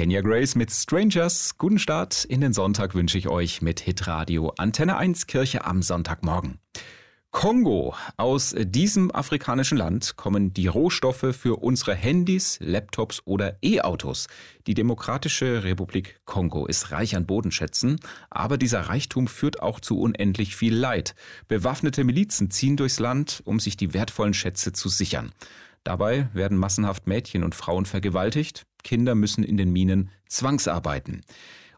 Kenya 0.00 0.22
Grace 0.22 0.54
mit 0.54 0.70
Strangers. 0.70 1.58
Guten 1.58 1.78
Start 1.78 2.24
in 2.24 2.40
den 2.40 2.54
Sonntag 2.54 2.94
wünsche 2.94 3.18
ich 3.18 3.28
euch 3.28 3.60
mit 3.60 3.80
Hitradio 3.80 4.54
Antenne 4.56 4.96
1 4.96 5.26
Kirche 5.26 5.66
am 5.66 5.82
Sonntagmorgen. 5.82 6.58
Kongo. 7.32 7.94
Aus 8.16 8.54
diesem 8.58 9.14
afrikanischen 9.14 9.76
Land 9.76 10.16
kommen 10.16 10.54
die 10.54 10.68
Rohstoffe 10.68 11.36
für 11.38 11.56
unsere 11.56 11.94
Handys, 11.94 12.56
Laptops 12.62 13.20
oder 13.26 13.58
E-Autos. 13.62 14.28
Die 14.66 14.72
Demokratische 14.72 15.64
Republik 15.64 16.22
Kongo 16.24 16.64
ist 16.64 16.92
reich 16.92 17.14
an 17.14 17.26
Bodenschätzen, 17.26 18.00
aber 18.30 18.56
dieser 18.56 18.80
Reichtum 18.80 19.26
führt 19.26 19.60
auch 19.60 19.80
zu 19.80 20.00
unendlich 20.00 20.56
viel 20.56 20.74
Leid. 20.74 21.14
Bewaffnete 21.46 22.04
Milizen 22.04 22.50
ziehen 22.50 22.78
durchs 22.78 23.00
Land, 23.00 23.42
um 23.44 23.60
sich 23.60 23.76
die 23.76 23.92
wertvollen 23.92 24.32
Schätze 24.32 24.72
zu 24.72 24.88
sichern. 24.88 25.32
Dabei 25.84 26.28
werden 26.32 26.56
massenhaft 26.56 27.06
Mädchen 27.06 27.44
und 27.44 27.54
Frauen 27.54 27.84
vergewaltigt, 27.84 28.64
Kinder 28.82 29.14
müssen 29.14 29.44
in 29.44 29.56
den 29.56 29.72
Minen 29.72 30.10
zwangsarbeiten. 30.28 31.22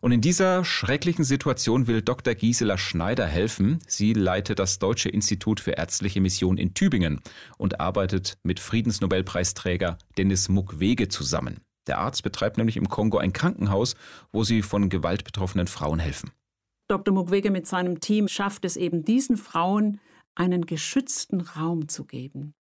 Und 0.03 0.11
in 0.11 0.21
dieser 0.21 0.65
schrecklichen 0.65 1.25
Situation 1.25 1.87
will 1.87 2.03
Dr. 2.03 2.35
Gisela 2.35 2.77
Schneider 2.77 3.25
helfen. 3.25 3.79
Sie 3.87 4.15
leitet 4.15 4.59
das 4.59 4.81
Deutsche 4.81 5.09
Institut 5.09 5.61
für 5.61 5.73
ärztliche 5.73 6.21
Mission 6.21 6.57
in 6.59 6.75
Tübingen 6.75 7.21
und 7.57 7.79
arbeitet 7.79 8.37
mit 8.43 8.59
Friedensnobelpreisträger 8.59 9.99
Dennis 10.19 10.49
Mukwege 10.49 11.07
zusammen. 11.07 11.61
Der 11.87 11.99
Arzt 11.99 12.25
betreibt 12.25 12.59
nämlich 12.59 12.77
im 12.77 12.89
Kongo 12.89 13.19
ein 13.19 13.33
Krankenhaus, 13.33 13.95
wo 14.33 14.43
sie 14.43 14.63
von 14.63 14.89
gewaltbetroffenen 14.89 15.69
Frauen 15.69 16.01
helfen. 16.01 16.33
Dr. 16.89 17.15
Mukwege 17.15 17.53
mit 17.53 17.69
seinem 17.69 18.01
Team 18.01 18.27
schafft 18.27 18.65
es 18.65 18.77
eben, 18.77 19.05
diesen 19.05 19.37
Frauen 19.37 20.01
einen 20.35 20.67
geschützten 20.67 21.43
Raum 21.43 21.89
zu 21.89 22.05
geben 22.05 22.55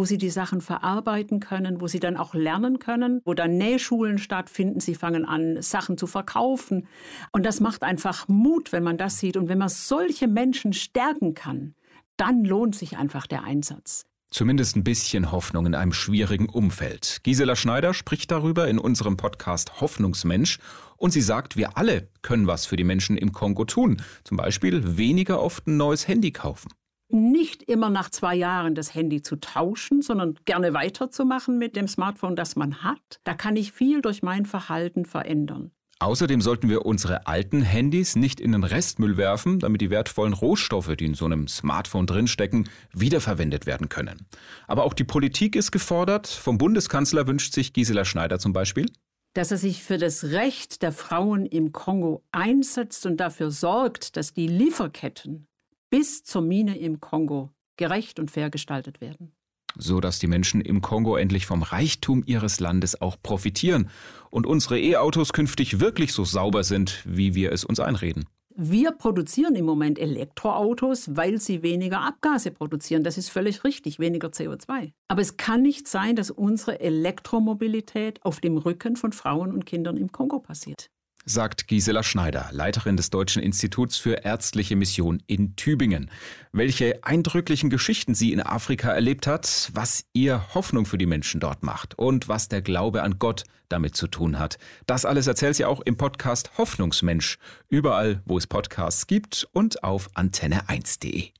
wo 0.00 0.06
sie 0.06 0.16
die 0.16 0.30
Sachen 0.30 0.62
verarbeiten 0.62 1.40
können, 1.40 1.82
wo 1.82 1.86
sie 1.86 2.00
dann 2.00 2.16
auch 2.16 2.32
lernen 2.32 2.78
können, 2.78 3.20
wo 3.26 3.34
dann 3.34 3.58
Nähschulen 3.58 4.16
stattfinden. 4.16 4.80
Sie 4.80 4.94
fangen 4.94 5.26
an, 5.26 5.60
Sachen 5.60 5.98
zu 5.98 6.06
verkaufen. 6.06 6.88
Und 7.32 7.44
das 7.44 7.60
macht 7.60 7.82
einfach 7.82 8.26
Mut, 8.26 8.72
wenn 8.72 8.82
man 8.82 8.96
das 8.96 9.18
sieht. 9.18 9.36
Und 9.36 9.50
wenn 9.50 9.58
man 9.58 9.68
solche 9.68 10.26
Menschen 10.26 10.72
stärken 10.72 11.34
kann, 11.34 11.74
dann 12.16 12.46
lohnt 12.46 12.76
sich 12.76 12.96
einfach 12.96 13.26
der 13.26 13.44
Einsatz. 13.44 14.06
Zumindest 14.30 14.74
ein 14.74 14.84
bisschen 14.84 15.32
Hoffnung 15.32 15.66
in 15.66 15.74
einem 15.74 15.92
schwierigen 15.92 16.48
Umfeld. 16.48 17.18
Gisela 17.22 17.54
Schneider 17.54 17.92
spricht 17.92 18.30
darüber 18.30 18.68
in 18.68 18.78
unserem 18.78 19.18
Podcast 19.18 19.82
Hoffnungsmensch 19.82 20.60
und 20.96 21.10
sie 21.10 21.20
sagt, 21.20 21.58
wir 21.58 21.76
alle 21.76 22.08
können 22.22 22.46
was 22.46 22.64
für 22.64 22.76
die 22.76 22.84
Menschen 22.84 23.18
im 23.18 23.32
Kongo 23.32 23.66
tun. 23.66 24.00
Zum 24.24 24.38
Beispiel 24.38 24.96
weniger 24.96 25.42
oft 25.42 25.66
ein 25.66 25.76
neues 25.76 26.08
Handy 26.08 26.30
kaufen 26.30 26.70
nicht 27.12 27.62
immer 27.62 27.90
nach 27.90 28.10
zwei 28.10 28.34
Jahren 28.34 28.74
das 28.74 28.94
Handy 28.94 29.22
zu 29.22 29.36
tauschen, 29.36 30.02
sondern 30.02 30.38
gerne 30.44 30.72
weiterzumachen 30.74 31.58
mit 31.58 31.76
dem 31.76 31.88
Smartphone, 31.88 32.36
das 32.36 32.56
man 32.56 32.82
hat. 32.82 33.20
Da 33.24 33.34
kann 33.34 33.56
ich 33.56 33.72
viel 33.72 34.02
durch 34.02 34.22
mein 34.22 34.46
Verhalten 34.46 35.04
verändern. 35.04 35.70
Außerdem 36.02 36.40
sollten 36.40 36.70
wir 36.70 36.86
unsere 36.86 37.26
alten 37.26 37.60
Handys 37.60 38.16
nicht 38.16 38.40
in 38.40 38.52
den 38.52 38.64
Restmüll 38.64 39.18
werfen, 39.18 39.58
damit 39.58 39.82
die 39.82 39.90
wertvollen 39.90 40.32
Rohstoffe, 40.32 40.96
die 40.96 41.04
in 41.04 41.14
so 41.14 41.26
einem 41.26 41.46
Smartphone 41.46 42.06
drinstecken, 42.06 42.70
wiederverwendet 42.94 43.66
werden 43.66 43.90
können. 43.90 44.26
Aber 44.66 44.84
auch 44.84 44.94
die 44.94 45.04
Politik 45.04 45.54
ist 45.54 45.72
gefordert. 45.72 46.26
Vom 46.26 46.56
Bundeskanzler 46.56 47.26
wünscht 47.26 47.52
sich 47.52 47.74
Gisela 47.74 48.06
Schneider 48.06 48.38
zum 48.38 48.54
Beispiel, 48.54 48.86
dass 49.34 49.50
er 49.50 49.58
sich 49.58 49.82
für 49.82 49.98
das 49.98 50.24
Recht 50.24 50.80
der 50.82 50.92
Frauen 50.92 51.44
im 51.44 51.72
Kongo 51.72 52.24
einsetzt 52.32 53.04
und 53.04 53.18
dafür 53.18 53.50
sorgt, 53.50 54.16
dass 54.16 54.32
die 54.32 54.48
Lieferketten 54.48 55.46
bis 55.90 56.22
zur 56.24 56.42
Mine 56.42 56.78
im 56.78 57.00
Kongo 57.00 57.50
gerecht 57.76 58.18
und 58.18 58.30
fair 58.30 58.50
gestaltet 58.50 59.00
werden. 59.00 59.32
So 59.76 60.00
dass 60.00 60.18
die 60.18 60.26
Menschen 60.26 60.60
im 60.60 60.80
Kongo 60.80 61.16
endlich 61.16 61.46
vom 61.46 61.62
Reichtum 61.62 62.22
ihres 62.26 62.60
Landes 62.60 63.00
auch 63.00 63.16
profitieren 63.22 63.90
und 64.30 64.46
unsere 64.46 64.80
E-Autos 64.80 65.32
künftig 65.32 65.80
wirklich 65.80 66.12
so 66.12 66.24
sauber 66.24 66.64
sind, 66.64 67.02
wie 67.04 67.34
wir 67.34 67.52
es 67.52 67.64
uns 67.64 67.78
einreden. 67.78 68.24
Wir 68.56 68.90
produzieren 68.90 69.54
im 69.54 69.64
Moment 69.64 69.98
Elektroautos, 69.98 71.16
weil 71.16 71.40
sie 71.40 71.62
weniger 71.62 72.00
Abgase 72.00 72.50
produzieren. 72.50 73.04
Das 73.04 73.16
ist 73.16 73.30
völlig 73.30 73.62
richtig, 73.62 74.00
weniger 74.00 74.28
CO2. 74.28 74.92
Aber 75.08 75.22
es 75.22 75.36
kann 75.36 75.62
nicht 75.62 75.86
sein, 75.86 76.16
dass 76.16 76.32
unsere 76.32 76.80
Elektromobilität 76.80 78.22
auf 78.24 78.40
dem 78.40 78.58
Rücken 78.58 78.96
von 78.96 79.12
Frauen 79.12 79.52
und 79.52 79.66
Kindern 79.66 79.96
im 79.96 80.10
Kongo 80.10 80.40
passiert 80.40 80.90
sagt 81.24 81.68
Gisela 81.68 82.02
Schneider, 82.02 82.48
Leiterin 82.52 82.96
des 82.96 83.10
Deutschen 83.10 83.42
Instituts 83.42 83.96
für 83.96 84.24
ärztliche 84.24 84.76
Mission 84.76 85.22
in 85.26 85.56
Tübingen. 85.56 86.10
Welche 86.52 87.02
eindrücklichen 87.02 87.70
Geschichten 87.70 88.14
sie 88.14 88.32
in 88.32 88.40
Afrika 88.40 88.90
erlebt 88.90 89.26
hat, 89.26 89.70
was 89.74 90.04
ihr 90.12 90.54
Hoffnung 90.54 90.86
für 90.86 90.98
die 90.98 91.06
Menschen 91.06 91.40
dort 91.40 91.62
macht 91.62 91.98
und 91.98 92.28
was 92.28 92.48
der 92.48 92.62
Glaube 92.62 93.02
an 93.02 93.18
Gott 93.18 93.44
damit 93.68 93.96
zu 93.96 94.08
tun 94.08 94.38
hat. 94.38 94.58
Das 94.86 95.04
alles 95.04 95.26
erzählt 95.26 95.56
sie 95.56 95.64
auch 95.64 95.80
im 95.80 95.96
Podcast 95.96 96.58
Hoffnungsmensch, 96.58 97.38
überall, 97.68 98.22
wo 98.24 98.36
es 98.36 98.46
Podcasts 98.46 99.06
gibt 99.06 99.48
und 99.52 99.84
auf 99.84 100.10
antenne1.de. 100.14 101.30